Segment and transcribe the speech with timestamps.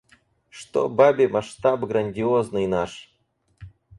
[0.57, 2.93] Что бабе масштаб грандиозный наш?!